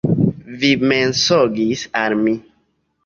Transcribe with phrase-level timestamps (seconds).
[0.61, 2.35] Vi mensogis al mi.